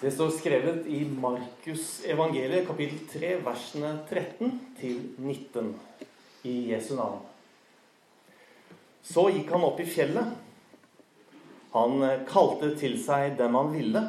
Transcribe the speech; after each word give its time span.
Det 0.00 0.10
står 0.10 0.30
skrevet 0.32 0.86
i 0.86 1.02
Markus 1.04 1.98
evangeliet 2.08 2.64
kapittel 2.64 3.00
3, 3.12 3.30
versene 3.44 3.88
13 4.08 4.52
til 4.78 4.94
19 5.20 5.74
i 6.48 6.54
Jesu 6.70 6.94
navn. 6.96 7.18
Så 9.04 9.26
gikk 9.28 9.50
han 9.52 9.66
opp 9.66 9.82
i 9.82 9.84
fjellet. 9.84 10.30
Han 11.74 12.00
kalte 12.30 12.70
til 12.80 12.96
seg 13.02 13.34
dem 13.36 13.58
han 13.58 13.68
ville, 13.74 14.02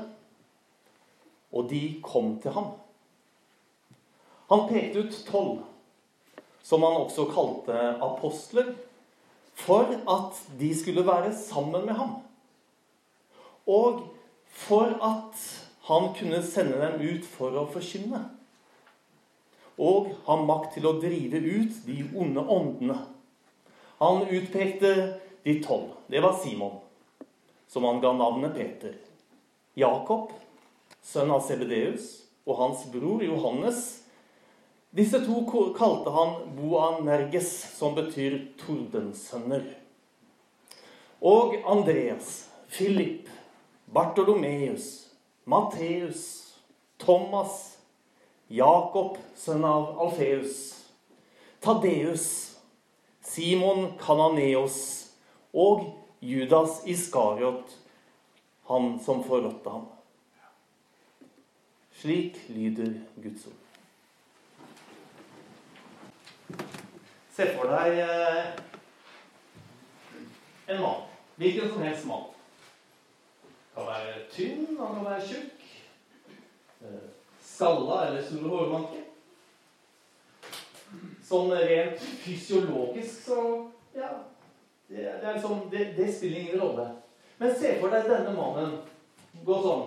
og 1.52 1.68
de 1.74 1.82
kom 2.06 2.38
til 2.40 2.56
ham. 2.56 2.70
Han 4.48 4.64
pekte 4.70 5.04
ut 5.04 5.18
tolv, 5.28 5.58
som 6.64 6.88
han 6.88 7.02
også 7.02 7.26
kalte 7.34 7.82
apostler, 8.00 8.72
for 9.60 9.92
at 9.92 10.40
de 10.56 10.72
skulle 10.72 11.04
være 11.04 11.36
sammen 11.36 11.84
med 11.84 12.00
ham. 12.00 12.16
Og 13.68 14.06
for 14.56 14.96
at 15.04 15.61
han 15.92 16.14
kunne 16.16 16.40
sende 16.44 16.78
dem 16.80 17.02
ut 17.04 17.26
for 17.28 17.56
å 17.60 17.66
forkynne. 17.68 18.22
Og 19.82 20.14
ha 20.28 20.38
makt 20.40 20.78
til 20.78 20.88
å 20.88 20.94
drive 21.02 21.42
ut 21.42 21.82
de 21.84 21.98
onde 22.16 22.44
åndene. 22.44 22.96
Han 24.00 24.24
utpekte 24.32 24.92
de 25.44 25.58
tolv. 25.64 25.90
Det 26.08 26.22
var 26.24 26.38
Simon, 26.40 26.80
som 27.68 27.84
han 27.90 28.00
ga 28.00 28.14
navnet 28.16 28.56
Peter. 28.56 28.96
Jakob, 29.76 30.32
sønn 31.04 31.32
av 31.36 31.44
Sebedeus, 31.44 32.22
og 32.48 32.58
hans 32.62 32.88
bror 32.94 33.24
Johannes. 33.26 33.84
Disse 34.96 35.22
to 35.28 35.44
kalte 35.76 36.16
han 36.16 36.56
Boanerges, 36.56 37.52
som 37.76 38.00
betyr 38.00 38.40
tordensønner. 38.64 39.68
Og 41.22 41.60
Andreas, 41.68 42.50
Philip, 42.72 43.30
Bartolomeus, 43.92 45.11
Matteus, 45.52 46.22
Thomas, 47.00 47.78
Jakob, 48.48 49.18
sønn 49.36 49.66
av 49.68 49.98
Alfeus, 50.00 50.56
Tadeus, 51.60 52.28
Simon 53.22 53.98
Kananeos 54.00 54.78
og 55.52 55.90
Judas 56.24 56.82
Iskariot, 56.88 57.76
han 58.72 58.94
som 59.04 59.24
forrådte 59.28 59.76
ham. 59.76 59.88
Slik 62.02 62.40
lyder 62.50 62.94
Guds 63.22 63.46
ord. 63.52 63.58
Se 67.36 67.48
for 67.58 67.70
deg 67.72 68.00
eh, 68.04 68.46
en 70.72 70.82
mann. 70.82 71.04
Hvilken 71.42 71.70
som 71.74 71.84
helst 71.86 72.08
mann. 72.10 72.30
Være 73.92 74.20
tynn, 74.32 74.78
han 74.80 74.94
kan 74.96 75.06
være 75.06 75.24
tjukk. 75.28 75.64
Eh, 76.82 77.08
skalla 77.44 77.98
eller 78.08 78.24
store 78.24 78.52
hårmanker. 78.54 79.02
Sånn 81.28 81.52
rent 81.52 82.06
fysiologisk 82.24 83.26
så 83.28 83.42
Ja. 83.96 84.12
Det, 84.88 84.98
det, 84.98 85.28
er 85.28 85.34
liksom, 85.34 85.60
det, 85.72 85.86
det 85.98 86.08
spiller 86.14 86.40
ingen 86.40 86.62
rolle. 86.62 86.86
Men 87.40 87.56
se 87.56 87.74
for 87.80 87.92
deg 87.92 88.08
denne 88.08 88.32
mannen 88.36 88.74
gå 89.48 89.60
sånn. 89.64 89.86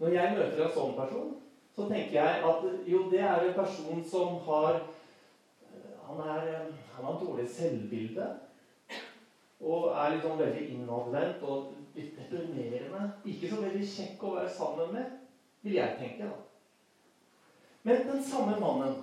Når 0.00 0.14
jeg 0.14 0.36
møter 0.36 0.62
en 0.64 0.74
sånn 0.74 0.94
person, 0.98 1.32
så 1.76 1.88
tenker 1.90 2.18
jeg 2.18 2.44
at 2.50 2.68
jo, 2.94 3.02
det 3.10 3.22
er 3.22 3.46
en 3.46 3.58
person 3.58 4.04
som 4.10 4.38
har 4.46 4.80
Han, 6.10 6.20
er, 6.26 6.72
han 6.96 7.04
har 7.06 7.18
dårlig 7.20 7.44
selvbilde. 7.54 8.24
Og 9.62 9.92
er 9.94 10.08
litt 10.10 10.24
sånn 10.24 10.40
veldig 10.40 10.62
innadvendt 10.74 11.44
og 11.46 11.68
litt 11.94 12.16
deprimerende. 12.18 13.02
Ikke 13.30 13.50
så 13.52 13.60
veldig 13.60 13.84
kjekk 13.86 14.24
å 14.26 14.32
være 14.34 14.50
sammen 14.56 14.90
med, 14.96 15.12
vil 15.62 15.76
jeg 15.78 16.00
tenke. 16.00 16.26
da. 16.26 16.38
Men 17.86 18.02
den 18.08 18.24
samme 18.26 18.56
mannen, 18.58 18.98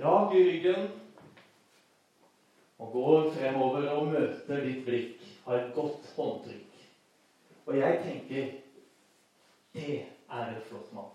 rak 0.00 0.32
i 0.32 0.42
ryggen, 0.48 0.88
og 2.80 2.96
går 2.96 3.28
fremover 3.36 3.92
og 3.92 4.08
møter 4.08 4.64
ditt 4.64 4.80
blikk, 4.88 5.20
har 5.44 5.60
et 5.60 5.72
godt 5.76 6.08
håndtrykk. 6.16 6.78
Og 7.68 7.76
jeg 7.76 8.00
tenker 8.06 8.48
det 9.76 9.90
er 10.32 10.54
en 10.56 10.64
flott 10.64 10.88
mann. 10.96 11.12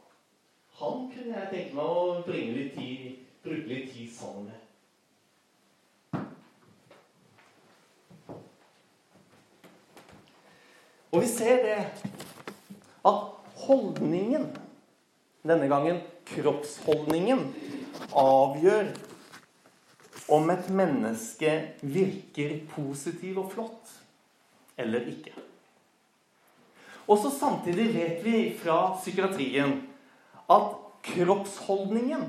Han 0.77 1.07
kunne 1.09 1.41
jeg 1.41 1.49
tenke 1.55 1.79
meg 1.79 1.89
å 1.89 2.19
bringe 2.27 2.53
litt 2.53 2.75
tid, 2.77 3.17
bruke 3.47 3.67
litt 3.71 3.91
tid 3.93 4.11
sammen 4.13 4.49
med. 4.51 4.63
Og 11.15 11.23
vi 11.23 11.27
ser 11.31 11.63
det 11.63 11.79
at 13.07 13.21
holdningen, 13.63 14.49
denne 15.47 15.69
gangen 15.71 16.01
kroppsholdningen, 16.27 17.45
avgjør 18.11 18.91
om 20.35 20.49
et 20.51 20.67
menneske 20.75 21.53
virker 21.81 22.57
positiv 22.73 23.39
og 23.41 23.51
flott 23.53 23.93
eller 24.77 25.07
ikke. 25.07 25.31
Og 27.07 27.17
så 27.23 27.31
samtidig 27.31 27.87
vet 27.95 28.25
vi 28.25 28.41
fra 28.59 28.97
psykiatrien 28.99 29.79
at 30.51 30.75
kroppsholdningen 31.07 32.27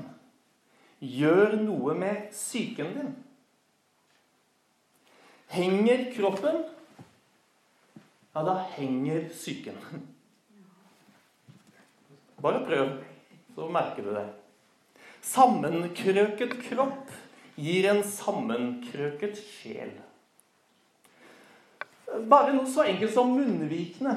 gjør 0.99 1.55
noe 1.63 1.95
med 1.97 2.29
psyken 2.33 2.93
din. 2.95 3.13
Henger 5.49 6.09
kroppen, 6.13 6.61
ja, 8.35 8.43
da 8.45 8.59
henger 8.75 9.23
psyken. 9.33 9.79
Bare 12.39 12.61
prøv, 12.67 12.91
så 13.55 13.69
merker 13.73 14.05
du 14.05 14.11
det. 14.13 14.27
Sammenkrøket 15.25 16.53
kropp 16.69 17.09
gir 17.59 17.89
en 17.89 18.03
sammenkrøket 18.05 19.41
sjel. 19.41 19.91
Bare 22.29 22.53
noe 22.55 22.69
så 22.69 22.85
enkelt 22.87 23.13
som 23.13 23.33
munnvikene. 23.33 24.15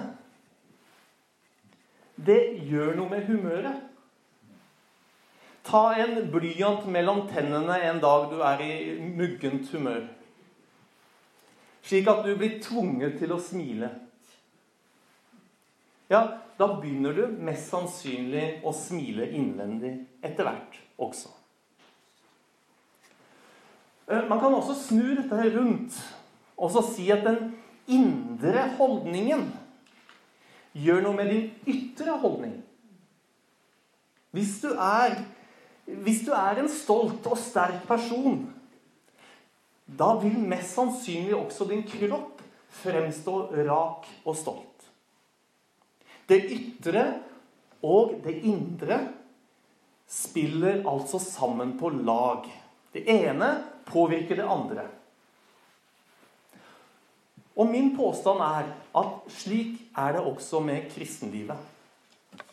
Det 2.16 2.38
gjør 2.69 2.94
noe 3.00 3.10
med 3.10 3.26
humøret. 3.26 3.88
Ta 5.62 5.82
en 6.02 6.16
blyant 6.32 6.86
mellom 6.90 7.26
tennene 7.30 7.78
en 7.86 8.00
dag 8.02 8.30
du 8.32 8.40
er 8.42 8.62
i 8.64 8.72
muggent 9.02 9.68
humør. 9.74 10.06
Slik 11.82 12.08
at 12.10 12.24
du 12.26 12.34
blir 12.38 12.58
tvunget 12.62 13.18
til 13.18 13.34
å 13.34 13.40
smile. 13.42 13.90
Ja, 16.10 16.24
da 16.58 16.68
begynner 16.78 17.14
du 17.16 17.38
mest 17.42 17.70
sannsynlig 17.72 18.60
å 18.66 18.74
smile 18.76 19.30
innvendig 19.32 19.94
etter 20.22 20.46
hvert 20.46 20.76
også. 21.00 21.30
Eh, 24.10 24.26
man 24.28 24.42
kan 24.42 24.54
også 24.54 24.76
snu 24.76 25.14
dette 25.16 25.46
rundt 25.54 25.96
og 26.62 26.70
så 26.70 26.82
si 26.86 27.08
at 27.10 27.24
den 27.26 27.54
indre 27.90 28.68
holdningen 28.76 29.48
gjør 30.78 31.02
noe 31.04 31.18
med 31.18 31.32
din 31.32 31.48
ytre 31.68 32.14
holdning. 32.22 32.60
Hvis 34.32 34.60
du 34.62 34.70
er, 34.72 35.18
hvis 35.84 36.22
du 36.26 36.32
er 36.37 36.60
en 36.62 36.70
stolt 36.70 37.26
og 37.26 37.38
sterk 37.41 37.82
person, 37.88 38.44
da 39.87 40.12
vil 40.22 40.38
mest 40.38 40.76
sannsynlig 40.76 41.34
også 41.37 41.66
din 41.69 41.82
kropp 41.87 42.41
fremstå 42.82 43.34
rak 43.66 44.06
og 44.25 44.37
stolt. 44.38 44.87
Det 46.28 46.38
ytre 46.54 47.04
og 47.84 48.15
det 48.25 48.38
indre 48.47 49.00
spiller 50.09 50.84
altså 50.88 51.19
sammen 51.21 51.75
på 51.81 51.91
lag. 51.91 52.47
Det 52.92 53.04
ene 53.10 53.50
påvirker 53.88 54.38
det 54.38 54.48
andre. 54.48 54.87
Og 57.56 57.68
min 57.68 57.91
påstand 57.97 58.41
er 58.41 58.71
at 58.97 59.33
slik 59.33 59.80
er 59.98 60.16
det 60.16 60.24
også 60.24 60.60
med 60.65 60.89
kristenlivet. 60.95 61.59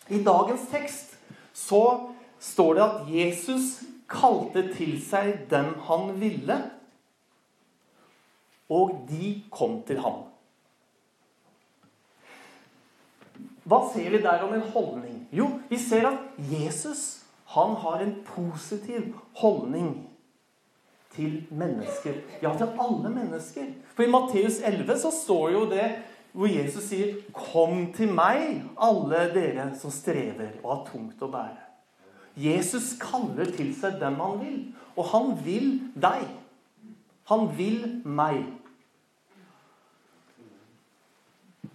I 0.10 0.20
dagens 0.24 0.66
tekst 0.72 1.16
så 1.56 2.10
står 2.40 2.74
det 2.78 2.84
at 2.86 3.14
Jesus 3.14 3.70
kalte 4.10 4.66
til 4.74 4.98
seg 5.04 5.46
dem 5.52 5.74
han 5.88 6.14
ville, 6.22 6.58
og 8.70 8.94
de 9.10 9.36
kom 9.54 9.80
til 9.88 10.02
ham. 10.04 10.26
Hva 13.70 13.84
ser 13.94 14.10
vi 14.10 14.22
der 14.24 14.44
om 14.46 14.54
en 14.54 14.66
holdning? 14.74 15.24
Jo, 15.36 15.50
vi 15.70 15.78
ser 15.78 16.08
at 16.10 16.38
Jesus 16.50 17.20
han 17.50 17.76
har 17.82 18.02
en 18.02 18.16
positiv 18.26 19.14
holdning 19.38 19.94
til 21.14 21.48
mennesker. 21.50 22.22
Ja, 22.42 22.54
til 22.58 22.70
alle 22.82 23.10
mennesker. 23.10 23.72
For 23.96 24.06
i 24.06 24.10
Matteus 24.10 24.62
11 24.66 24.98
så 25.02 25.12
står 25.24 25.50
jo 25.58 25.66
det 25.70 25.88
hvor 26.32 26.48
Jesus 26.48 26.84
sier 26.84 27.16
'Kom 27.34 27.94
til 27.94 28.14
meg, 28.14 28.64
alle 28.78 29.34
dere 29.34 29.76
som 29.76 29.92
strever 29.92 30.50
og 30.64 30.78
har 30.78 30.86
tungt 30.92 31.22
å 31.22 31.32
bære'. 31.32 31.69
Jesus 32.38 32.94
kaller 33.02 33.50
til 33.56 33.74
seg 33.78 33.98
dem 34.02 34.20
han 34.22 34.40
vil. 34.44 34.60
Og 34.96 35.12
han 35.14 35.36
vil 35.46 35.70
deg. 35.96 36.26
Han 37.30 37.50
vil 37.58 37.84
meg. 38.04 38.44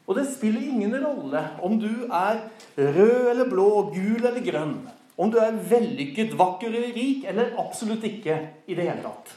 Og 0.04 0.18
det 0.18 0.26
spiller 0.34 0.66
ingen 0.68 0.92
rolle 1.00 1.40
om 1.64 1.78
du 1.80 2.04
er 2.12 2.42
rød 2.76 3.30
eller 3.30 3.48
blå, 3.48 3.68
gul 3.94 4.20
eller 4.20 4.44
grønn. 4.44 4.74
Om 5.16 5.30
du 5.30 5.38
er 5.38 5.54
vellykket, 5.70 6.34
vakker 6.36 6.68
eller 6.74 6.92
rik, 6.96 7.24
eller 7.30 7.54
absolutt 7.62 8.04
ikke 8.04 8.36
i 8.66 8.74
det 8.74 8.88
hele 8.88 9.04
tatt. 9.04 9.30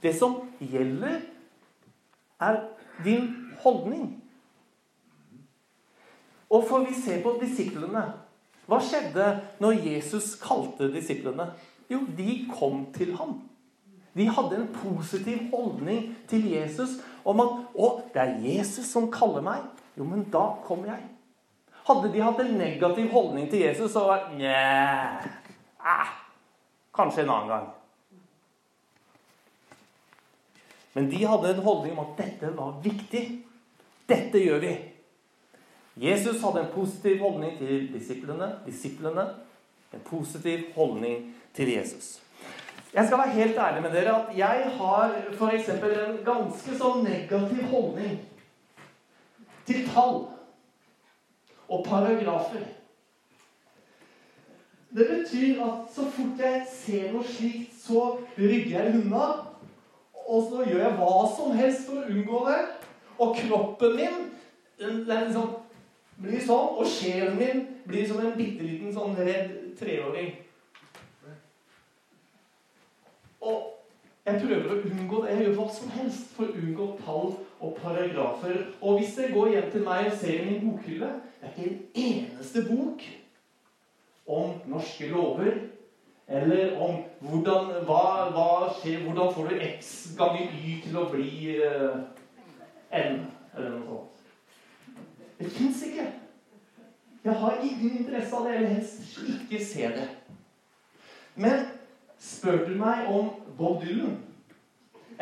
Det 0.00 0.14
som 0.14 0.38
gjelder, 0.62 1.18
er 2.38 2.60
din 3.04 3.26
holdning. 3.64 4.12
Og 6.48 6.64
får 6.68 6.86
vi 6.86 6.94
se 6.96 7.18
på 7.22 7.34
disiplene 7.42 8.04
hva 8.68 8.78
skjedde 8.84 9.26
når 9.62 9.80
Jesus 9.86 10.34
kalte 10.42 10.90
disiplene? 10.92 11.48
Jo, 11.88 12.02
de 12.16 12.42
kom 12.52 12.84
til 12.92 13.14
ham. 13.16 13.38
De 14.12 14.26
hadde 14.28 14.58
en 14.58 14.68
positiv 14.74 15.46
holdning 15.52 16.10
til 16.28 16.50
Jesus 16.52 16.98
om 17.24 17.40
at 17.40 17.54
'Å, 17.74 18.02
det 18.12 18.20
er 18.22 18.40
Jesus 18.40 18.86
som 18.86 19.10
kaller 19.12 19.40
meg.' 19.40 19.64
Jo, 19.96 20.04
men 20.04 20.24
da 20.30 20.54
kommer 20.64 20.86
jeg. 20.92 21.08
Hadde 21.88 22.12
de 22.12 22.20
hatt 22.20 22.40
en 22.40 22.58
negativ 22.58 23.10
holdning 23.10 23.50
til 23.50 23.60
Jesus, 23.60 23.92
så 23.92 24.04
var 24.06 24.28
Nja 24.36 25.18
eh, 25.80 26.12
Kanskje 26.94 27.22
en 27.22 27.30
annen 27.30 27.48
gang. 27.48 27.68
Men 30.94 31.10
de 31.10 31.24
hadde 31.26 31.54
en 31.54 31.62
holdning 31.62 31.98
om 31.98 32.04
at 32.04 32.16
dette 32.18 32.56
var 32.56 32.80
viktig. 32.82 33.24
Dette 34.08 34.38
gjør 34.42 34.60
vi. 34.60 34.72
Jesus 36.00 36.42
hadde 36.42 36.60
en 36.60 36.72
positiv 36.74 37.18
holdning 37.18 37.58
til 37.58 37.88
disiplene. 37.92 38.52
Disiplene 38.66 39.26
en 39.94 40.00
positiv 40.04 40.58
holdning 40.74 41.36
til 41.54 41.72
Jesus. 41.72 42.22
Jeg 42.94 43.06
skal 43.06 43.18
være 43.18 43.28
helt 43.28 43.58
ærlig 43.58 43.82
med 43.82 43.90
dere 43.90 44.16
at 44.16 44.38
jeg 44.38 44.70
har 44.78 45.14
f.eks. 45.32 45.68
en 45.68 46.18
ganske 46.24 46.78
sånn 46.78 47.04
negativ 47.04 47.62
holdning 47.72 48.18
til 49.68 49.84
tall 49.92 50.22
og 51.68 51.84
paragrafer. 51.84 52.64
Det 54.96 55.04
betyr 55.10 55.60
at 55.66 55.92
så 55.92 56.06
fort 56.14 56.40
jeg 56.40 56.62
ser 56.72 57.10
noe 57.12 57.28
slikt, 57.28 57.74
så 57.76 58.16
rygger 58.38 58.78
jeg 58.78 58.94
unna. 59.02 59.26
Og 60.28 60.48
så 60.48 60.64
gjør 60.64 60.82
jeg 60.86 60.96
hva 60.96 61.18
som 61.36 61.52
helst 61.56 61.84
for 61.88 62.00
å 62.00 62.08
unngå 62.08 62.40
det. 62.48 62.60
Og 63.18 63.36
kroppen 63.36 63.96
min 63.96 64.18
den, 64.78 65.04
den 65.08 65.24
liksom 65.26 65.48
blir 66.18 66.42
sånn, 66.42 66.76
og 66.78 66.86
sjelen 66.90 67.38
min 67.38 67.64
blir 67.86 68.06
som 68.08 68.20
en 68.22 68.36
bitte 68.36 68.66
liten 68.66 68.92
sånn 68.94 69.16
redd 69.18 69.52
treåring. 69.78 70.32
Og 73.38 73.68
jeg 74.26 74.42
prøver 74.42 74.72
å 74.74 74.80
unngå 74.82 75.22
det. 75.22 75.30
Jeg 75.30 75.44
gjør 75.44 75.54
hva 75.60 75.68
som 75.72 75.92
helst 75.94 76.34
for 76.36 76.50
å 76.50 76.58
unngå 76.58 76.88
tall 77.04 77.30
og 77.64 77.78
paragrafer. 77.78 78.58
Og 78.82 78.98
hvis 78.98 79.14
dere 79.16 79.32
går 79.32 79.54
hjem 79.54 79.70
til 79.72 79.86
meg 79.86 80.10
og 80.10 80.18
ser 80.20 80.42
i 80.42 80.44
min 80.50 80.60
bokhylle 80.66 81.14
Det 81.38 81.46
er 81.46 81.52
ikke 81.54 81.68
en 81.68 81.82
eneste 82.02 82.64
bok 82.66 83.04
om 84.28 84.56
norske 84.68 85.06
lover 85.08 85.60
eller 86.28 86.74
om 86.76 86.98
hvordan, 87.24 87.70
hva, 87.88 88.02
hva 88.34 88.48
skjer, 88.76 89.00
hvordan 89.06 89.30
får 89.32 89.46
du 89.48 89.62
x 89.64 89.92
ganger 90.18 90.50
y 90.60 90.74
til 90.84 90.98
å 91.00 91.06
bli 91.08 91.30
uh, 91.62 92.02
n, 92.92 93.22
eller 93.54 93.70
noe 93.78 93.86
sånt. 93.86 94.17
Det 95.38 95.50
fins 95.52 95.82
ikke. 95.86 96.06
Jeg 97.24 97.32
har 97.32 97.58
ingen 97.62 97.98
interesse 97.98 98.36
av 98.36 98.46
det. 98.46 98.54
Jeg 98.54 98.60
vil 98.60 98.68
helst 98.68 99.18
ikke 99.28 99.64
se 99.64 99.90
det. 99.96 100.08
Men 101.34 101.66
Spør 102.18 102.64
du 102.66 102.74
meg 102.74 103.06
om 103.06 103.30
Bob 103.58 103.82
Dylan, 103.82 104.16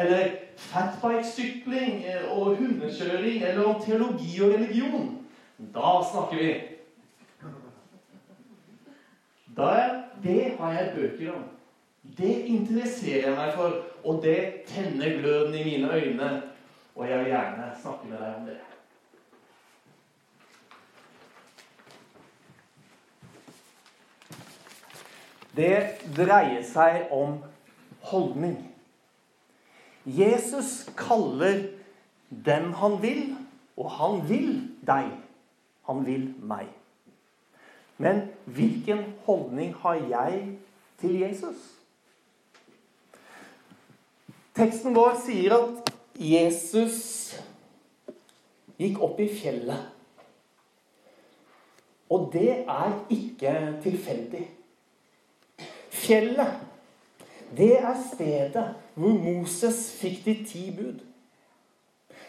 eller 0.00 0.30
fatbike-sykling 0.56 2.04
eh, 2.08 2.24
og 2.32 2.56
hundekjøring, 2.56 3.42
eller 3.44 3.64
om 3.64 3.82
teologi 3.84 4.40
og 4.40 4.54
religion, 4.54 5.10
da 5.74 5.92
snakker 6.10 6.40
vi. 6.40 6.54
Da, 9.56 9.68
det 10.24 10.56
har 10.58 10.72
jeg 10.72 10.92
bøker 10.96 11.34
om. 11.34 11.44
Det 12.16 12.32
interesserer 12.48 13.28
jeg 13.28 13.36
meg 13.36 13.52
for, 13.56 13.82
og 14.04 14.22
det 14.24 14.38
tenner 14.68 15.18
gløden 15.20 15.54
i 15.54 15.64
mine 15.64 15.92
øyne. 15.92 16.30
Og 16.96 17.08
jeg 17.08 17.18
vil 17.18 17.32
gjerne 17.32 17.70
snakke 17.82 18.08
med 18.08 18.18
deg 18.18 18.34
om 18.40 18.46
det. 18.48 18.60
Det 25.56 25.76
dreier 26.16 26.62
seg 26.66 27.12
om 27.14 27.38
holdning. 28.10 28.58
Jesus 30.06 30.84
kaller 30.96 31.64
den 32.28 32.72
han 32.78 32.98
vil, 33.02 33.36
og 33.76 33.90
han 33.90 34.20
vil 34.28 34.50
deg. 34.86 35.08
Han 35.88 36.04
vil 36.06 36.28
meg. 36.42 36.68
Men 37.96 38.26
hvilken 38.44 39.04
holdning 39.24 39.74
har 39.80 39.94
jeg 39.94 40.58
til 41.00 41.20
Jesus? 41.20 41.58
Teksten 44.56 44.94
vår 44.96 45.16
sier 45.24 45.52
at 45.56 45.92
Jesus 46.16 46.98
gikk 48.80 49.00
opp 49.04 49.20
i 49.20 49.28
fjellet. 49.28 49.92
Og 52.12 52.28
det 52.32 52.62
er 52.68 52.92
ikke 53.12 53.52
tilfeldig. 53.82 54.44
Fjellet, 56.06 56.60
det 57.56 57.74
er 57.78 57.94
stedet 58.14 58.66
hvor 58.94 59.18
Moses 59.18 59.90
fikk 59.98 60.24
de 60.26 60.34
ti 60.46 60.64
bud. 60.76 61.00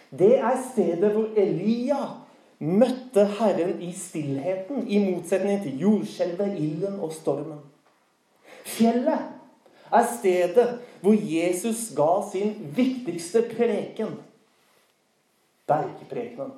Det 0.09 0.37
er 0.39 0.57
stedet 0.71 1.11
hvor 1.13 1.35
Elia 1.37 1.99
møtte 2.59 3.25
Herren 3.37 3.81
i 3.83 3.91
stillheten, 3.93 4.87
i 4.87 4.99
motsetning 5.03 5.61
til 5.63 5.81
jordskjelvet, 5.83 6.55
ilden 6.57 6.99
og 7.03 7.11
stormen. 7.13 7.59
Fjellet 8.65 9.27
er 9.93 10.07
stedet 10.17 10.69
hvor 11.01 11.17
Jesus 11.21 11.89
ga 11.95 12.13
sin 12.31 12.55
viktigste 12.75 13.43
preken, 13.51 14.17
bergprekenen. 15.67 16.55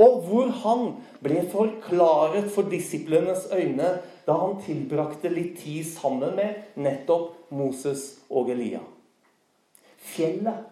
Og 0.00 0.22
hvor 0.24 0.48
han 0.62 0.86
ble 1.20 1.42
forklaret 1.52 2.46
for 2.52 2.70
disiplenes 2.72 3.44
øyne 3.52 3.98
da 4.26 4.36
han 4.38 4.58
tilbrakte 4.62 5.30
litt 5.32 5.56
tid 5.62 5.86
sammen 5.88 6.36
med 6.38 6.78
nettopp 6.78 7.50
Moses 7.54 8.04
og 8.30 8.50
Elia. 8.54 8.82
Fjellet 10.02 10.68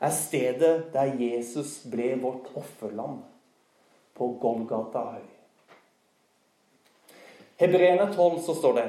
er 0.00 0.14
stedet 0.14 0.74
der 0.94 1.12
Jesus 1.20 1.80
ble 1.90 2.14
vårt 2.22 2.48
offerland 2.56 3.20
på 4.16 4.32
Golgata 4.40 5.04
høy. 5.16 5.28
Hebreerne 7.60 8.08
12 8.14 8.40
så 8.46 8.56
står 8.56 8.76
det 8.78 8.88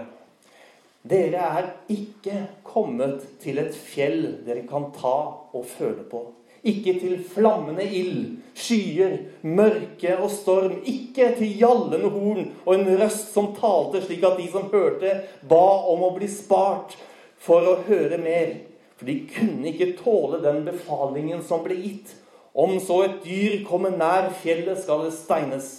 Dere 1.11 1.41
er 1.41 1.69
ikke 1.91 2.37
kommet 2.63 3.23
til 3.41 3.57
et 3.59 3.73
fjell 3.75 4.43
dere 4.45 4.63
kan 4.69 4.91
ta 4.95 5.15
og 5.51 5.65
føle 5.67 6.05
på 6.07 6.21
ikke 6.63 6.93
til 7.01 7.17
flammende 7.25 7.83
ild, 7.85 8.37
skyer, 8.53 9.17
mørke 9.41 10.13
og 10.21 10.29
storm. 10.33 10.81
Ikke 10.85 11.31
til 11.37 11.55
gjallende 11.57 12.09
horn 12.13 12.51
og 12.65 12.73
en 12.75 12.89
røst 13.01 13.31
som 13.33 13.51
talte 13.57 14.03
slik 14.05 14.25
at 14.27 14.37
de 14.37 14.47
som 14.51 14.69
hørte, 14.73 15.15
ba 15.49 15.65
om 15.89 16.05
å 16.05 16.11
bli 16.17 16.29
spart 16.29 16.97
for 17.41 17.65
å 17.65 17.79
høre 17.87 18.19
mer. 18.21 18.59
For 18.99 19.09
de 19.09 19.17
kunne 19.33 19.71
ikke 19.71 19.95
tåle 20.03 20.41
den 20.43 20.61
befalingen 20.67 21.41
som 21.45 21.63
ble 21.65 21.79
gitt. 21.79 22.13
Om 22.53 22.77
så 22.83 22.99
et 23.07 23.21
dyr 23.23 23.61
kommer 23.65 23.95
nær 23.95 24.29
fjellet, 24.43 24.83
skal 24.83 25.07
det 25.07 25.15
steines. 25.15 25.71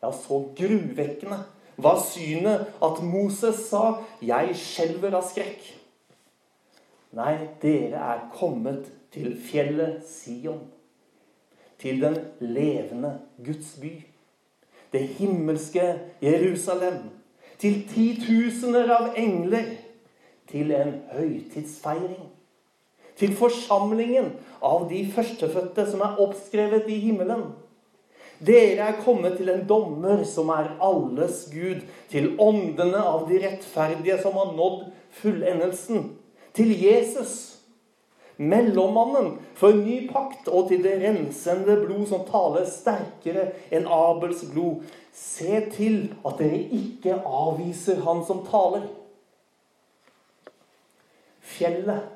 Ja, 0.00 0.12
så 0.14 0.44
gruvekkende 0.56 1.42
var 1.80 1.98
synet 2.04 2.70
at 2.82 3.02
Moses 3.02 3.66
sa, 3.68 4.04
'Jeg 4.22 4.54
skjelver 4.54 5.16
av 5.16 5.24
skrekk'. 5.24 5.74
Nei, 7.12 7.48
dere 7.62 7.98
er 7.98 8.20
kommet 8.38 8.86
til 9.14 9.34
fjellet 9.42 10.02
Sion, 10.06 10.62
til 11.78 12.02
den 12.02 12.18
levende 12.40 13.18
Guds 13.44 13.76
by, 13.80 13.92
det 14.92 15.06
himmelske 15.18 15.94
Jerusalem, 16.22 17.02
til 17.58 17.82
titusener 17.90 18.90
av 18.94 19.14
engler, 19.18 19.76
til 20.50 20.72
en 20.74 20.96
høytidsfeiring, 21.12 22.30
til 23.18 23.34
forsamlingen 23.36 24.32
av 24.64 24.88
de 24.90 25.04
førstefødte 25.12 25.84
som 25.90 26.02
er 26.04 26.22
oppskrevet 26.22 26.88
i 26.90 26.98
himmelen. 27.04 27.50
Dere 28.40 28.88
er 28.88 29.00
kommet 29.04 29.36
til 29.36 29.50
en 29.52 29.66
dommer 29.68 30.22
som 30.24 30.48
er 30.54 30.72
alles 30.80 31.44
Gud, 31.52 31.82
til 32.08 32.32
åndene 32.40 33.02
av 33.04 33.26
de 33.28 33.42
rettferdige 33.42 34.16
som 34.22 34.38
har 34.40 34.54
nådd 34.56 34.86
fullendelsen, 35.20 36.14
til 36.56 36.72
Jesus 36.72 37.59
mellommannen 38.40 39.34
for 39.54 39.76
ny 39.76 40.06
pakt, 40.08 40.48
og 40.48 40.70
til 40.70 40.82
det 40.84 40.96
rensende 41.02 41.76
blod 41.84 42.06
som 42.08 42.24
taler 42.28 42.64
sterkere 42.68 43.50
enn 43.72 43.88
Abels 43.90 44.46
blod. 44.52 44.86
Se 45.12 45.60
til 45.74 46.14
at 46.24 46.38
dere 46.40 46.62
ikke 46.80 47.18
avviser 47.20 48.00
han 48.06 48.24
som 48.26 48.40
taler. 48.48 48.86
Fjellet, 51.50 52.06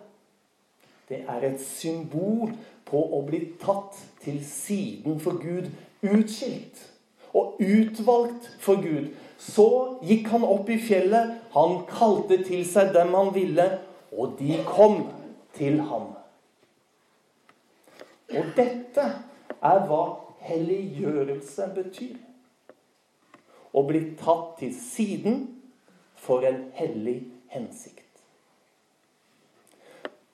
det 1.10 1.24
er 1.28 1.44
et 1.50 1.60
symbol 1.60 2.54
på 2.88 3.00
å 3.16 3.20
bli 3.26 3.42
tatt 3.60 3.98
til 4.24 4.38
siden 4.46 5.18
for 5.20 5.36
Gud, 5.42 5.68
utskilt 6.04 6.80
og 7.34 7.58
utvalgt 7.60 8.48
for 8.62 8.80
Gud. 8.80 9.10
Så 9.36 9.66
gikk 10.06 10.30
han 10.32 10.46
opp 10.46 10.70
i 10.72 10.78
fjellet, 10.80 11.34
han 11.52 11.82
kalte 11.90 12.38
til 12.46 12.64
seg 12.68 12.94
dem 12.94 13.12
han 13.16 13.34
ville, 13.34 13.66
og 14.14 14.38
de 14.38 14.56
kom 14.68 15.02
til 15.56 15.80
ham. 15.80 16.12
Og 18.34 18.44
dette 18.56 19.04
er 19.64 19.82
hva 19.88 20.02
helliggjørelse 20.44 21.68
betyr. 21.74 22.16
Å 23.74 23.82
bli 23.86 24.02
tatt 24.20 24.56
til 24.60 24.74
siden 24.76 25.44
for 26.24 26.46
en 26.46 26.60
hellig 26.78 27.18
hensikt. 27.50 28.02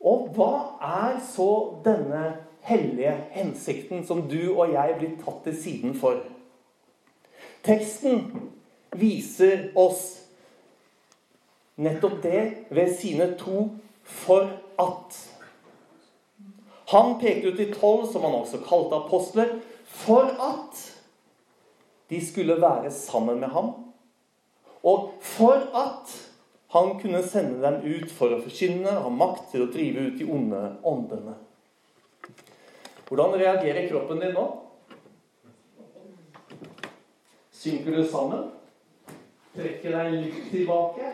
Og 0.01 0.31
hva 0.37 0.53
er 0.85 1.19
så 1.25 1.51
denne 1.85 2.25
hellige 2.65 3.13
hensikten 3.33 4.05
som 4.07 4.27
du 4.29 4.53
og 4.55 4.73
jeg 4.73 4.97
blir 4.99 5.17
tatt 5.21 5.43
til 5.45 5.57
siden 5.57 5.97
for? 5.97 6.21
Teksten 7.65 8.25
viser 8.97 9.69
oss 9.79 10.21
nettopp 11.81 12.23
det 12.23 12.43
ved 12.71 12.95
sine 12.97 13.35
to 13.39 13.69
'for 14.05 14.49
at'. 14.81 15.21
Han 16.91 17.21
pekte 17.21 17.49
ut 17.49 17.57
de 17.57 17.69
tolv, 17.75 18.07
som 18.13 18.23
han 18.27 18.35
også 18.35 18.59
kalte 18.67 18.97
apostler, 18.97 19.53
for 19.85 20.27
at 20.27 20.81
de 22.11 22.27
skulle 22.27 22.61
være 22.63 22.91
sammen 22.91 23.41
med 23.41 23.49
ham, 23.49 23.75
og 24.83 25.13
for 25.21 25.61
at 25.77 26.31
han 26.71 27.01
kunne 27.01 27.23
sende 27.29 27.63
dem 27.63 27.83
ut 27.83 28.11
for 28.11 28.35
å 28.35 28.41
forkynne, 28.43 28.91
ha 29.03 29.11
makt 29.11 29.53
til 29.53 29.67
å 29.67 29.71
drive 29.71 30.09
ut 30.09 30.19
de 30.19 30.27
onde 30.31 30.61
åndene. 30.87 31.37
Hvordan 33.09 33.39
reagerer 33.39 33.89
kroppen 33.91 34.21
din 34.23 34.35
nå? 34.35 34.45
Synker 37.51 37.97
du 37.97 38.05
sammen? 38.07 38.53
Trekker 39.55 39.97
deg 39.97 40.15
litt 40.15 40.45
tilbake? 40.53 41.11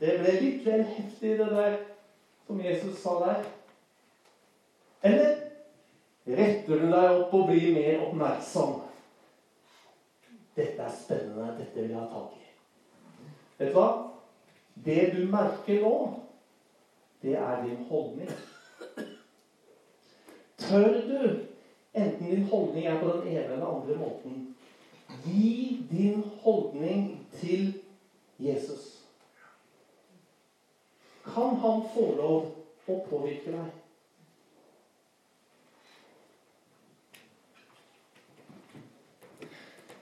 Det 0.00 0.16
ble 0.20 0.32
litt 0.40 0.64
vel 0.64 0.86
heftig, 0.96 1.36
det 1.38 1.50
der 1.52 1.76
som 2.46 2.60
Jesus 2.60 3.02
sa 3.02 3.18
der. 3.26 3.44
Eller 5.00 5.36
retter 6.26 6.80
du 6.80 6.90
deg 6.90 7.20
opp 7.20 7.34
og 7.34 7.48
blir 7.50 7.74
mer 7.74 8.02
oppmerksom? 8.06 8.80
Dette 10.56 10.82
er 10.82 10.92
spennende. 10.94 11.54
Dette 11.58 11.80
vil 11.80 11.92
jeg 11.92 12.00
ha 12.00 12.06
tak 12.10 12.36
i. 12.38 12.46
Vet 13.58 13.72
du 13.72 13.76
hva? 13.76 13.88
Det 14.86 15.00
du 15.14 15.22
merker 15.32 15.80
nå, 15.82 15.96
det 17.24 17.36
er 17.40 17.62
din 17.64 17.84
holdning. 17.88 18.30
Tør 20.60 20.98
du, 21.06 21.22
enten 21.94 22.26
din 22.26 22.44
holdning 22.50 22.86
er 22.86 23.00
på 23.00 23.14
den 23.14 23.28
ene 23.32 23.44
eller 23.56 23.66
andre 23.66 23.96
måten, 24.00 24.42
gi 25.24 25.86
din 25.90 26.24
holdning 26.42 27.26
til 27.40 27.72
Jesus? 28.38 28.95
Kan 31.34 31.56
han 31.62 31.82
få 31.94 32.06
lov 32.16 32.46
å 32.86 32.98
påvirke 33.10 33.52
deg? 33.54 33.74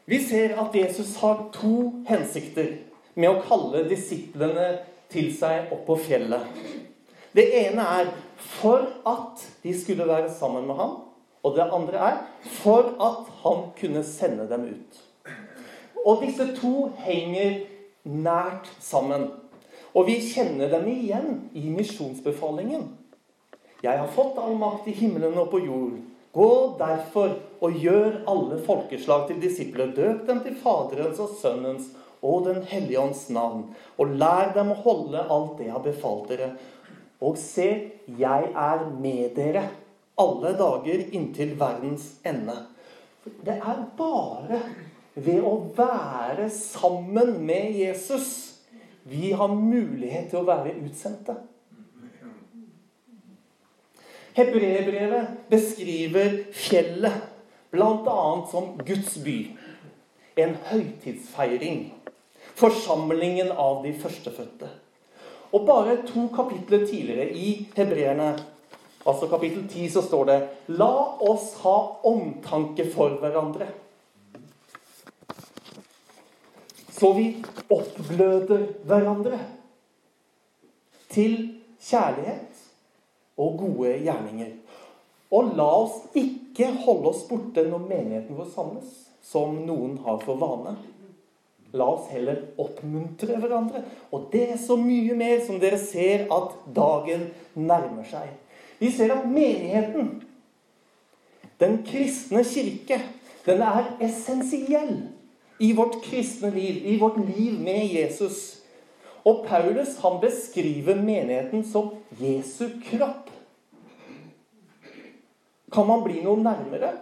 Vi 0.05 0.19
ser 0.21 0.59
at 0.61 0.75
Jesus 0.77 1.17
har 1.23 1.47
to 1.55 2.05
hensikter 2.09 2.75
med 3.17 3.31
å 3.31 3.41
kalle 3.47 3.87
disiplene 3.89 4.67
til 5.13 5.31
seg 5.33 5.73
opp 5.73 5.87
på 5.89 5.97
fjellet. 6.05 6.45
Det 7.35 7.47
ene 7.65 7.87
er 8.03 8.11
for 8.61 8.85
at 9.09 9.41
de 9.63 9.73
skulle 9.79 10.07
være 10.09 10.29
sammen 10.37 10.67
med 10.69 10.77
ham. 10.77 10.99
Og 11.45 11.57
det 11.57 11.65
andre 11.77 12.01
er 12.01 12.21
for 12.61 12.95
at 13.05 13.33
han 13.43 13.67
kunne 13.81 14.05
sende 14.05 14.47
dem 14.49 14.69
ut. 14.71 15.01
Og 16.05 16.23
disse 16.25 16.47
to 16.57 16.91
henger 17.05 17.63
nært 18.05 18.69
sammen. 18.81 19.31
Og 19.95 20.09
vi 20.09 20.19
kjenner 20.23 20.73
dem 20.73 20.89
igjen 20.91 21.29
i 21.55 21.69
misjonsbefalingen. 21.71 22.89
Jeg 23.85 24.01
har 24.01 24.11
fått 24.11 24.39
all 24.41 24.57
makt 24.59 24.89
i 24.91 24.97
himmelen 24.97 25.37
og 25.39 25.53
på 25.53 25.61
jord. 25.63 25.99
Gå 26.35 26.51
derfor 26.81 27.37
og 27.63 27.77
gjør 27.79 28.25
alle 28.31 28.59
folkeslag 28.67 29.29
til 29.29 29.39
disipler. 29.43 29.93
Døp 29.95 30.25
dem 30.27 30.41
til 30.43 30.57
Faderens 30.59 31.21
og 31.23 31.37
Sønnens 31.39 31.93
og 32.25 32.49
Den 32.49 32.65
hellige 32.67 33.01
ånds 33.01 33.29
navn. 33.31 33.69
Og 34.01 34.17
lær 34.19 34.51
dem 34.57 34.73
å 34.73 34.81
holde 34.83 35.23
alt 35.31 35.59
det 35.61 35.69
jeg 35.69 35.77
har 35.77 35.85
befalt 35.85 36.33
dere. 36.33 36.51
Og 37.23 37.39
se, 37.39 37.69
jeg 38.19 38.51
er 38.51 38.87
med 38.99 39.37
dere 39.37 39.69
alle 40.19 40.55
dager 40.59 41.05
inntil 41.15 41.55
verdens 41.61 42.17
ende. 42.27 42.57
Det 43.47 43.55
er 43.55 43.85
bare 43.99 44.61
ved 45.15 45.45
å 45.47 45.55
være 45.77 46.49
sammen 46.51 47.37
med 47.47 47.79
Jesus 47.79 48.44
vi 49.05 49.33
har 49.33 49.53
mulighet 49.53 50.31
til 50.33 50.41
å 50.41 50.49
være 50.49 50.73
utsendte. 50.81 51.37
Hebreerbrevet 54.35 55.45
beskriver 55.51 56.39
fjellet 56.57 57.29
bl.a. 57.71 58.23
som 58.51 58.73
Guds 58.87 59.19
by. 59.23 59.37
En 60.41 60.57
høytidsfeiring. 60.71 61.93
Forsamlingen 62.59 63.53
av 63.53 63.85
de 63.85 63.93
førstefødte. 63.99 64.73
Og 65.55 65.69
bare 65.69 66.01
to 66.09 66.27
kapitler 66.35 66.83
tidligere 66.87 67.29
i 67.31 67.69
Hebreerne, 67.77 68.33
altså 69.07 69.29
kapittel 69.31 69.69
10, 69.69 69.89
så 69.95 70.03
står 70.03 70.25
det 70.31 70.39
La 70.81 70.91
oss 71.23 71.53
ha 71.63 71.77
omtanke 72.11 72.89
for 72.91 73.21
hverandre. 73.23 73.69
Så 76.95 77.13
vi 77.17 77.29
oppgløder 77.75 78.69
hverandre 78.87 79.39
til 81.11 81.37
kjærlighet 81.83 82.61
og 83.41 83.57
gode 83.59 83.97
gjerninger. 84.05 84.53
Og 85.35 85.55
la 85.59 85.67
oss 85.83 85.97
ikke 86.15 86.71
holde 86.85 87.11
oss 87.11 87.25
borte 87.27 87.65
når 87.67 87.89
menigheten 87.89 88.39
vår 88.39 88.51
samles, 88.55 88.93
som 89.25 89.57
noen 89.67 89.97
har 90.05 90.21
for 90.23 90.39
vane. 90.39 90.77
La 91.75 91.89
oss 91.97 92.07
heller 92.15 92.39
oppmuntre 92.63 93.41
hverandre. 93.43 93.83
Og 94.15 94.29
det 94.31 94.45
er 94.53 94.61
så 94.63 94.77
mye 94.79 95.17
mer 95.19 95.43
som 95.43 95.59
dere 95.63 95.81
ser 95.83 96.29
at 96.35 96.55
dagen 96.77 97.27
nærmer 97.59 98.07
seg. 98.07 98.31
Vi 98.79 98.93
ser 98.95 99.17
at 99.17 99.27
menigheten, 99.27 100.21
den 101.59 101.81
kristne 101.87 102.45
kirke, 102.47 103.01
den 103.47 103.63
er 103.67 103.91
essensiell 104.03 104.95
i 105.59 105.73
vårt 105.73 106.03
kristne 106.05 106.51
liv, 106.51 106.83
i 106.87 106.99
vårt 106.99 107.19
liv 107.19 107.61
med 107.61 107.87
Jesus. 107.87 108.61
Og 109.25 109.47
Paulus 109.47 109.97
han 110.03 110.19
beskriver 110.21 110.99
menigheten 111.01 111.65
som 111.65 111.95
Jesu 112.21 112.69
kropp. 112.85 113.31
Kan 115.73 115.87
man 115.89 116.05
bli 116.05 116.21
noe 116.23 116.39
nærmere? 116.43 116.93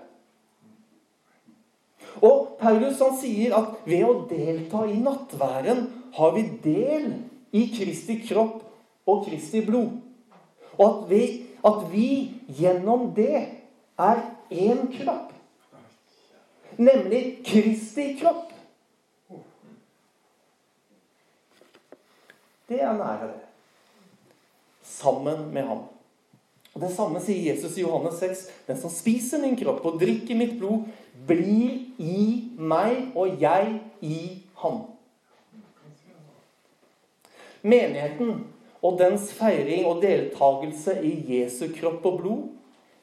Og 2.23 2.55
Paulus 2.61 3.01
han 3.03 3.17
sier 3.19 3.57
at 3.57 3.83
ved 3.89 4.05
å 4.07 4.15
delta 4.31 4.85
i 4.87 5.01
nattværen 5.03 5.87
har 6.15 6.35
vi 6.37 6.45
del 6.63 7.09
i 7.53 7.67
Kristi 7.73 8.21
kropp 8.23 8.63
og 9.09 9.27
Kristi 9.27 9.65
blod. 9.67 9.99
Og 10.79 10.85
at 10.87 11.11
vi, 11.11 11.25
at 11.67 11.83
vi 11.93 12.09
gjennom 12.61 13.11
det 13.17 13.43
er 13.99 14.23
én 14.53 14.87
kropp. 14.95 15.32
Nemlig 16.77 17.43
Kristi 17.47 18.17
kropp. 18.21 18.53
Det 22.69 22.81
er 22.81 22.93
nære 22.97 23.29
det. 23.29 23.41
Sammen 24.83 25.51
med 25.53 25.67
ham. 25.69 25.83
Og 26.73 26.81
Det 26.81 26.91
samme 26.95 27.21
sier 27.21 27.53
Jesus 27.53 27.77
i 27.77 27.85
Johannes 27.85 28.21
6. 28.23 28.47
Den 28.67 28.79
som 28.81 28.93
spiser 28.93 29.43
min 29.43 29.59
kropp 29.61 29.85
og 29.85 29.99
drikker 30.01 30.39
mitt 30.39 30.57
blod, 30.61 30.87
blir 31.29 31.83
i 32.01 32.49
meg, 32.57 33.13
og 33.15 33.37
jeg 33.43 33.77
i 34.01 34.23
ham. 34.63 34.81
Menigheten 37.63 38.47
og 38.83 38.97
dens 38.99 39.29
feiring 39.37 39.85
og 39.87 40.01
deltakelse 40.03 40.97
i 41.05 41.13
Jesu 41.37 41.69
kropp 41.77 42.07
og 42.09 42.19
blod, 42.19 42.43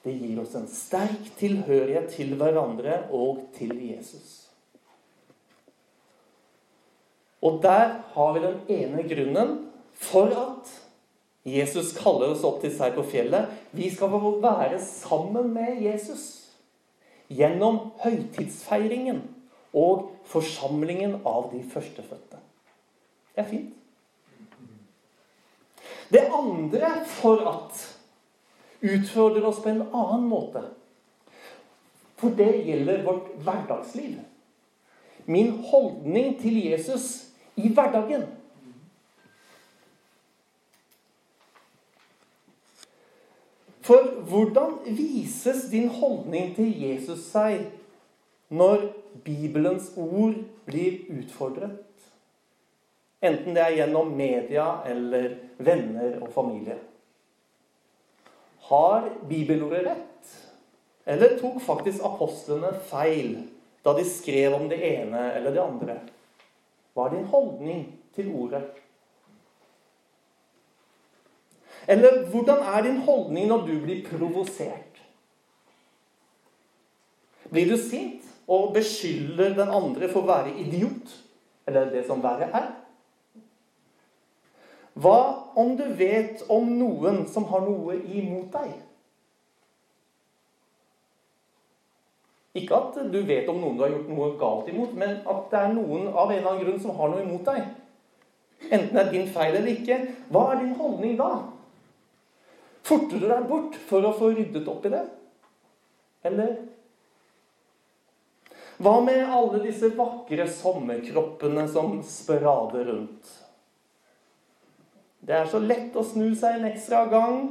det 0.04 0.14
gir 0.16 0.40
oss 0.42 0.56
en 0.56 0.68
sterk 0.72 1.32
tilhørighet 1.40 2.14
til 2.16 2.36
hverandre 2.40 3.02
og 3.16 3.42
til 3.58 3.74
Jesus. 3.84 4.36
Og 7.44 7.62
der 7.64 7.98
har 8.14 8.36
vi 8.36 8.44
den 8.44 8.62
ene 8.68 9.04
grunnen 9.08 9.56
for 10.00 10.32
at 10.36 10.72
Jesus 11.48 11.94
kaller 11.96 12.34
oss 12.34 12.44
opp 12.48 12.60
til 12.64 12.72
seg 12.76 12.96
på 12.96 13.06
fjellet. 13.08 13.48
Vi 13.76 13.90
skal 13.92 14.12
få 14.12 14.36
være 14.44 14.80
sammen 14.84 15.52
med 15.56 15.82
Jesus 15.84 16.26
gjennom 17.30 17.92
høytidsfeiringen 18.04 19.22
og 19.78 20.10
forsamlingen 20.28 21.20
av 21.28 21.52
de 21.54 21.62
førstefødte. 21.72 22.40
Det 23.36 23.44
er 23.44 23.50
fint. 23.52 23.76
Det 26.10 26.26
andre 26.34 26.90
for 27.06 27.44
at 27.46 27.99
utfordrer 28.82 29.46
oss 29.46 29.62
på 29.64 29.70
en 29.70 29.84
annen 29.92 30.28
måte. 30.28 30.64
For 32.20 32.36
det 32.36 32.52
gjelder 32.68 33.04
vårt 33.04 33.32
hverdagsliv. 33.44 34.20
Min 35.26 35.52
holdning 35.70 36.36
til 36.42 36.58
Jesus 36.66 37.30
i 37.56 37.70
hverdagen. 37.70 38.26
For 43.90 44.12
hvordan 44.30 44.80
vises 44.86 45.64
din 45.72 45.88
holdning 45.90 46.52
til 46.56 46.74
Jesus 46.82 47.24
seg 47.32 47.64
når 48.54 48.90
Bibelens 49.26 49.92
ord 49.98 50.36
blir 50.68 51.08
utfordret? 51.14 51.80
Enten 53.22 53.56
det 53.56 53.64
er 53.64 53.78
gjennom 53.80 54.14
media 54.16 54.68
eller 54.88 55.34
venner 55.58 56.20
og 56.22 56.30
familie. 56.34 56.78
Har 58.70 59.10
bibelordet 59.30 59.86
rett? 59.86 60.34
Eller 61.10 61.40
tok 61.40 61.58
faktisk 61.66 62.04
apostlene 62.06 62.70
feil 62.92 63.40
da 63.82 63.96
de 63.98 64.04
skrev 64.06 64.54
om 64.54 64.68
det 64.70 64.78
ene 64.86 65.24
eller 65.40 65.56
det 65.56 65.64
andre? 65.64 65.96
Hva 66.94 67.08
er 67.08 67.16
din 67.16 67.30
holdning 67.32 67.82
til 68.14 68.30
ordet? 68.30 68.62
Eller 71.90 72.28
hvordan 72.30 72.62
er 72.76 72.86
din 72.86 73.00
holdning 73.08 73.50
når 73.50 73.66
du 73.66 73.74
blir 73.82 74.04
provosert? 74.06 75.02
Blir 77.50 77.72
du 77.72 77.78
sint 77.82 78.28
og 78.46 78.76
beskylder 78.76 79.56
den 79.58 79.74
andre 79.74 80.12
for 80.12 80.22
å 80.22 80.30
være 80.30 80.54
idiot? 80.62 81.16
Eller 81.66 81.90
det 81.90 82.06
som 82.06 82.22
verre 82.22 82.52
er? 82.54 82.70
Hva 85.00 85.20
om 85.56 85.76
du 85.80 85.86
vet 85.96 86.42
om 86.52 86.68
noen 86.80 87.24
som 87.32 87.46
har 87.52 87.64
noe 87.64 87.96
imot 88.04 88.52
deg? 88.52 88.72
Ikke 92.60 92.80
at 92.80 92.98
du 93.14 93.20
vet 93.28 93.48
om 93.52 93.60
noen 93.62 93.78
du 93.78 93.84
har 93.86 93.94
gjort 93.94 94.10
noe 94.12 94.32
galt 94.40 94.72
imot, 94.72 94.96
men 94.98 95.20
at 95.22 95.46
det 95.52 95.60
er 95.60 95.76
noen 95.76 96.10
av 96.10 96.32
en 96.32 96.40
eller 96.40 96.50
annen 96.50 96.66
grunn 96.66 96.82
som 96.82 96.98
har 96.98 97.14
noe 97.14 97.24
imot 97.24 97.46
deg. 97.48 97.70
Enten 98.68 98.92
det 98.92 99.04
er 99.06 99.14
din 99.14 99.30
feil 99.32 99.56
eller 99.56 99.72
ikke. 99.72 100.00
Hva 100.34 100.50
er 100.52 100.64
din 100.64 100.76
holdning 100.80 101.16
da? 101.20 101.30
Forter 102.90 103.22
du 103.22 103.28
deg 103.30 103.48
bort 103.48 103.78
for 103.88 104.04
å 104.04 104.16
få 104.18 104.34
ryddet 104.34 104.68
opp 104.68 104.88
i 104.90 104.94
det? 104.96 105.06
Eller 106.28 106.58
Hva 108.80 108.98
med 109.04 109.28
alle 109.28 109.60
disse 109.64 109.92
vakre 109.96 110.48
sommerkroppene 110.48 111.66
som 111.72 112.00
sprader 112.04 112.88
rundt? 112.88 113.32
Det 115.30 115.38
er 115.38 115.46
så 115.46 115.60
lett 115.62 115.94
å 115.94 116.02
snu 116.02 116.32
seg 116.34 116.56
en 116.58 116.72
ekstra 116.72 117.04
gang 117.12 117.42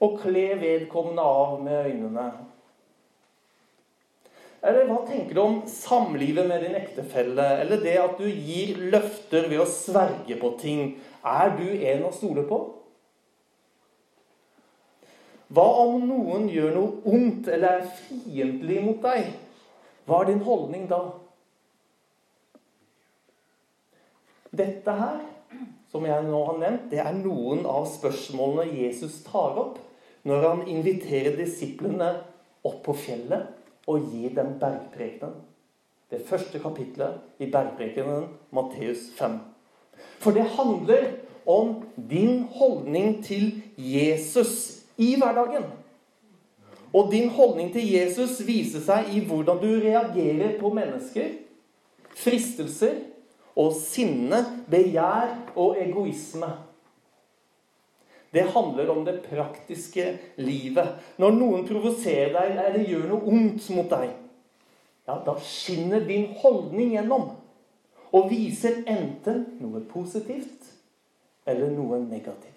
og 0.00 0.14
kle 0.22 0.54
vedkommende 0.56 1.20
av 1.20 1.58
med 1.60 1.90
øynene. 1.90 2.30
Eller 4.64 4.88
hva 4.88 5.02
tenker 5.04 5.36
du 5.36 5.42
om 5.42 5.58
samlivet 5.68 6.48
med 6.48 6.64
din 6.64 6.78
ektefelle? 6.78 7.44
Eller 7.60 7.82
det 7.84 7.98
at 8.00 8.16
du 8.16 8.24
gir 8.24 8.80
løfter 8.88 9.50
ved 9.50 9.60
å 9.60 9.68
sverge 9.68 10.38
på 10.40 10.54
ting? 10.62 10.96
Er 11.20 11.52
du 11.58 11.68
en 11.76 12.08
å 12.08 12.14
stole 12.16 12.46
på? 12.48 12.62
Hva 15.52 15.68
om 15.84 16.08
noen 16.08 16.48
gjør 16.50 16.72
noe 16.72 17.12
ondt 17.12 17.52
eller 17.52 17.82
er 17.82 17.94
fiendtlig 18.00 18.80
mot 18.82 19.04
deg? 19.04 19.28
Hva 20.08 20.24
er 20.24 20.32
din 20.32 20.44
holdning 20.48 20.88
da? 20.88 21.04
Dette 24.56 25.00
her, 25.04 25.20
som 25.90 26.06
jeg 26.06 26.24
nå 26.26 26.44
har 26.48 26.58
nevnt, 26.60 26.88
det 26.90 27.00
er 27.02 27.18
noen 27.18 27.66
av 27.68 27.86
spørsmålene 27.90 28.74
Jesus 28.82 29.20
tar 29.26 29.58
opp 29.60 29.78
når 30.26 30.48
han 30.48 30.64
inviterer 30.70 31.36
disiplene 31.38 32.10
opp 32.66 32.80
på 32.86 32.96
fjellet 32.98 33.52
og 33.86 34.08
gir 34.10 34.34
dem 34.34 34.56
bergprekenen. 34.60 35.44
Det 36.10 36.20
første 36.26 36.58
kapitlet 36.62 37.42
i 37.42 37.48
bergprekenen, 37.50 38.28
Matteus 38.54 39.08
5. 39.18 39.40
For 40.22 40.34
det 40.34 40.46
handler 40.54 41.08
om 41.46 41.82
din 42.10 42.44
holdning 42.54 43.24
til 43.24 43.62
Jesus 43.76 44.82
i 44.96 45.16
hverdagen. 45.18 45.66
Og 46.92 47.10
din 47.12 47.28
holdning 47.28 47.72
til 47.74 47.86
Jesus 47.92 48.38
viser 48.46 48.82
seg 48.86 49.10
i 49.14 49.22
hvordan 49.26 49.58
du 49.60 49.68
reagerer 49.82 50.54
på 50.60 50.70
mennesker, 50.74 51.34
fristelser 52.16 53.02
og 53.56 53.74
sinne, 53.76 54.40
begjær 54.70 55.32
og 55.54 55.78
egoisme. 55.80 56.50
Det 58.34 58.44
handler 58.52 58.90
om 58.92 59.04
det 59.06 59.20
praktiske 59.24 60.10
livet. 60.42 60.96
Når 61.16 61.36
noen 61.38 61.66
provoserer 61.68 62.34
deg 62.34 62.58
eller 62.66 62.84
gjør 62.84 63.06
noe 63.12 63.32
ondt 63.32 63.68
mot 63.72 63.88
deg, 63.90 64.10
ja, 65.06 65.18
da 65.22 65.36
skinner 65.40 66.02
din 66.04 66.32
holdning 66.42 66.96
gjennom 66.96 67.30
og 68.16 68.30
viser 68.30 68.82
enten 68.90 69.44
noe 69.62 69.82
positivt 69.90 70.72
eller 71.46 71.70
noe 71.70 72.00
negativt. 72.02 72.52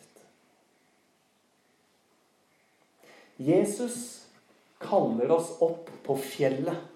Jesus 3.40 4.00
kaller 4.82 5.32
oss 5.32 5.54
opp 5.64 5.88
på 6.04 6.16
fjellet 6.20 6.88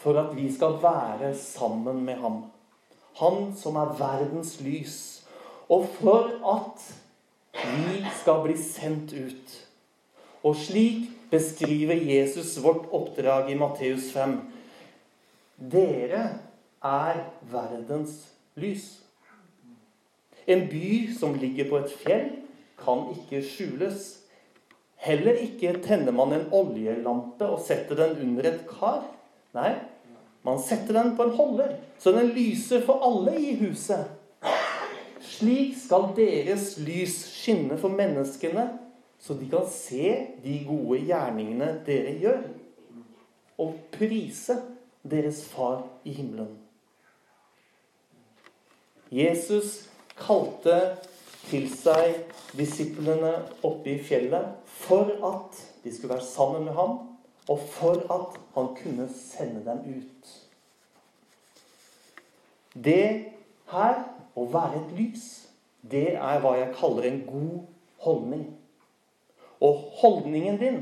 for 0.00 0.16
at 0.20 0.32
vi 0.36 0.48
skal 0.52 0.76
være 0.82 1.32
sammen 1.36 2.02
med 2.04 2.20
ham. 2.20 2.42
Han 3.18 3.50
som 3.56 3.76
er 3.76 3.96
verdens 3.98 4.60
lys. 4.60 4.98
Og 5.68 5.86
for 5.98 6.30
at 6.54 6.86
vi 7.60 8.04
skal 8.20 8.42
bli 8.44 8.56
sendt 8.58 9.12
ut. 9.12 9.56
Og 10.42 10.56
slik 10.56 11.10
beskriver 11.30 11.98
Jesus 11.98 12.56
vårt 12.62 12.88
oppdrag 12.92 13.50
i 13.50 13.58
Matteus 13.58 14.10
5. 14.14 14.38
Dere 15.72 16.22
er 16.82 17.20
verdens 17.52 18.22
lys. 18.56 18.96
En 20.46 20.64
by 20.70 21.10
som 21.18 21.36
ligger 21.38 21.68
på 21.70 21.82
et 21.82 21.92
fjell, 22.00 22.30
kan 22.80 23.10
ikke 23.12 23.42
skjules. 23.44 24.06
Heller 25.00 25.36
ikke 25.44 25.74
tenner 25.84 26.12
man 26.16 26.32
en 26.32 26.48
oljelampe 26.56 27.46
og 27.46 27.60
setter 27.64 27.98
den 27.98 28.16
under 28.24 28.48
et 28.50 28.64
kar. 28.68 29.04
Nei, 29.56 29.74
man 30.46 30.60
setter 30.62 30.96
den 30.96 31.16
på 31.16 31.26
en 31.26 31.36
holder, 31.36 31.74
så 31.98 32.12
den 32.16 32.32
lyser 32.36 32.84
for 32.86 33.02
alle 33.04 33.36
i 33.40 33.54
huset. 33.60 34.08
Slik 35.20 35.76
skal 35.78 36.10
deres 36.16 36.78
lys 36.80 37.16
skinne 37.28 37.76
for 37.80 37.92
menneskene, 37.92 38.66
så 39.20 39.36
de 39.36 39.50
kan 39.52 39.68
se 39.68 40.14
de 40.44 40.56
gode 40.64 41.02
gjerningene 41.04 41.74
dere 41.86 42.16
gjør, 42.22 42.40
og 43.60 43.76
prise 43.92 44.56
deres 45.04 45.44
Far 45.48 45.84
i 46.04 46.14
himmelen. 46.16 46.56
Jesus 49.12 49.90
kalte 50.16 50.76
til 51.50 51.66
seg 51.72 52.20
disiplene 52.56 53.32
oppe 53.66 53.96
i 53.96 54.00
fjellet 54.06 54.54
for 54.84 55.10
at 55.26 55.62
de 55.84 55.92
skulle 55.92 56.14
være 56.14 56.28
sammen 56.28 56.68
med 56.68 56.76
ham, 56.76 57.09
og 57.50 57.58
for 57.72 57.98
at 58.14 58.38
han 58.54 58.70
kunne 58.78 59.08
sende 59.14 59.64
dem 59.66 59.82
ut. 59.96 60.30
Det 62.74 63.06
her, 63.72 64.02
å 64.38 64.46
være 64.52 64.78
et 64.78 64.94
lys, 64.94 65.26
det 65.82 66.14
er 66.14 66.38
hva 66.42 66.54
jeg 66.60 66.74
kaller 66.78 67.08
en 67.08 67.20
god 67.26 67.56
holdning. 68.04 68.46
Og 69.60 69.82
holdningen 70.00 70.60
din, 70.60 70.80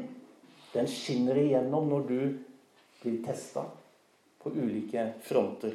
den 0.75 0.91
skinner 0.93 1.41
igjennom 1.41 1.89
når 1.89 2.05
du 2.11 2.21
blir 3.01 3.19
testa 3.25 3.65
på 4.43 4.53
ulike 4.53 5.09
fronter. 5.25 5.73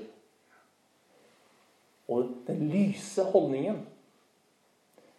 Og 2.14 2.30
den 2.48 2.68
lyse 2.70 3.26
holdningen 3.34 3.82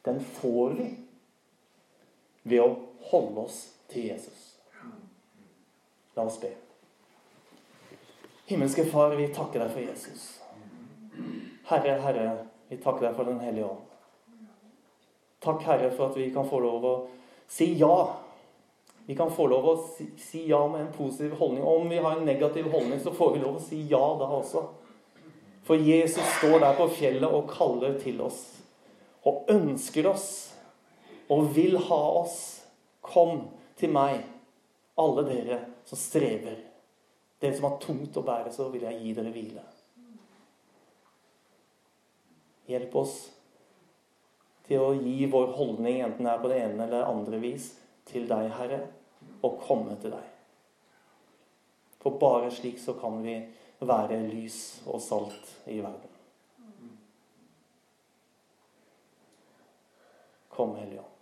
den 0.04 0.20
får 0.38 0.74
vi 0.78 0.90
ved 2.44 2.60
å 2.60 2.74
holde 3.08 3.48
oss 3.48 3.62
til 3.88 4.10
Jesus. 4.12 4.53
La 6.14 6.22
oss 6.22 6.40
be. 6.40 6.50
Himmelske 8.46 8.84
Far, 8.84 9.16
vi 9.16 9.28
takker 9.34 9.64
deg 9.64 9.72
for 9.72 9.80
Jesus. 9.80 10.26
Herre, 11.70 11.96
Herre, 12.04 12.28
vi 12.68 12.76
takker 12.76 13.08
deg 13.08 13.16
for 13.16 13.28
Den 13.28 13.40
hellige 13.40 13.70
ånd. 13.70 13.90
Takk, 15.44 15.62
Herre, 15.64 15.90
for 15.92 16.10
at 16.10 16.18
vi 16.18 16.30
kan 16.32 16.46
få 16.48 16.60
lov 16.64 16.84
å 16.84 16.94
si 17.50 17.72
ja. 17.80 17.96
Vi 19.06 19.16
kan 19.16 19.32
få 19.32 19.46
lov 19.52 19.66
å 19.68 19.74
si, 19.84 20.06
si 20.16 20.46
ja 20.48 20.62
med 20.68 20.86
en 20.86 20.92
positiv 20.92 21.34
holdning. 21.40 21.64
Om 21.64 21.88
vi 21.92 22.00
har 22.00 22.16
en 22.16 22.24
negativ 22.24 22.70
holdning, 22.72 23.00
så 23.00 23.12
får 23.12 23.34
vi 23.34 23.42
lov 23.42 23.58
å 23.58 23.64
si 23.64 23.82
ja 23.90 24.04
da 24.20 24.28
også. 24.38 24.62
For 25.64 25.80
Jesus 25.80 26.24
står 26.38 26.58
der 26.60 26.76
på 26.76 26.88
fjellet 26.92 27.28
og 27.28 27.48
kaller 27.52 27.96
til 28.00 28.20
oss 28.24 28.40
og 29.24 29.48
ønsker 29.52 30.08
oss 30.08 30.28
og 31.32 31.52
vil 31.56 31.78
ha 31.88 32.00
oss. 32.20 32.38
Kom 33.04 33.50
til 33.76 33.92
meg, 33.92 34.22
alle 34.94 35.22
dere 35.22 35.60
som 35.84 35.98
strever. 35.98 36.58
Dere 37.38 37.56
som 37.56 37.68
har 37.68 37.78
tungt 37.82 38.16
å 38.16 38.24
bære, 38.24 38.52
så 38.54 38.68
vil 38.72 38.86
jeg 38.86 39.00
gi 39.02 39.14
dere 39.16 39.32
hvile. 39.34 39.64
Hjelp 42.70 42.94
oss 42.96 43.16
til 44.64 44.80
å 44.80 44.92
gi 44.96 45.26
vår 45.28 45.50
holdning, 45.58 46.00
enten 46.00 46.24
det 46.24 46.32
er 46.32 46.40
på 46.40 46.52
det 46.52 46.60
ene 46.62 46.86
eller 46.86 47.10
andre 47.10 47.40
vis, 47.42 47.74
til 48.08 48.28
deg, 48.28 48.48
Herre, 48.56 48.80
og 49.44 49.60
komme 49.66 49.98
til 50.00 50.14
deg. 50.14 50.30
For 52.00 52.16
bare 52.20 52.50
slik 52.52 52.80
så 52.80 52.96
kan 53.00 53.20
vi 53.24 53.36
være 53.84 54.20
lys 54.28 54.58
og 54.88 55.00
salt 55.04 55.54
i 55.68 55.80
verden. 55.84 56.12
Kom, 60.54 60.76
Hellige. 60.78 61.13